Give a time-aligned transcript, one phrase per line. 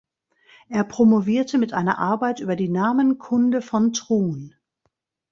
[0.67, 4.55] Er promovierte mit einer Arbeit über die Namenkunde von Trun.